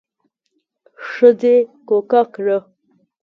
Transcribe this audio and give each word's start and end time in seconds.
ښځې 1.09 1.55
کوکه 1.87 2.21
کړه. 2.33 2.57